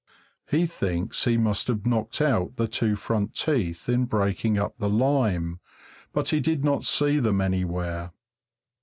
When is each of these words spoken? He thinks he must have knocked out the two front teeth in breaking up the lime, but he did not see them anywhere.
He 0.49 0.65
thinks 0.65 1.25
he 1.25 1.37
must 1.37 1.67
have 1.67 1.85
knocked 1.85 2.21
out 2.21 2.55
the 2.55 2.67
two 2.67 2.95
front 2.95 3.35
teeth 3.35 3.87
in 3.87 4.05
breaking 4.05 4.57
up 4.57 4.75
the 4.79 4.89
lime, 4.89 5.59
but 6.11 6.29
he 6.29 6.39
did 6.39 6.63
not 6.63 6.83
see 6.83 7.19
them 7.19 7.39
anywhere. 7.39 8.11